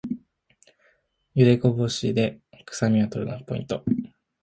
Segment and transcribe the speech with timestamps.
[1.35, 3.83] ゆでこぼしでくさみを取るのがポイント